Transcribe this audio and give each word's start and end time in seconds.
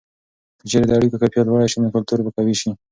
که 0.59 0.65
چیرې 0.69 0.85
د 0.87 0.91
اړیکو 0.97 1.19
کیفیت 1.21 1.43
لوړه 1.47 1.67
سي، 1.71 1.77
نو 1.81 1.93
کلتور 1.95 2.19
به 2.25 2.29
قوي 2.35 2.55
سي. 2.61 2.69